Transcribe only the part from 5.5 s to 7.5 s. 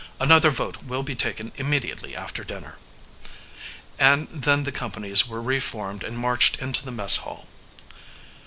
formed and marched into the mess hall.